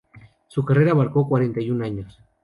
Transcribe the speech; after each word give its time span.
Su 0.47 0.65
carrera 0.65 0.93
abarcó 0.93 1.27
cuarenta 1.29 1.61
y 1.61 1.69
un 1.69 1.83
años. 1.83 2.19